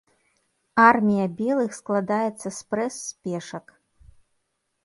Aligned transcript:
Армія 0.89 1.25
белых 1.41 1.77
складаецца 1.79 2.47
спрэс 2.61 2.95
з 3.07 3.11
пешак. 3.29 3.65